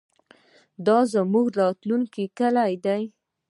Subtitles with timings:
[0.85, 2.95] دا زموږ د راتلونکي کلي ده.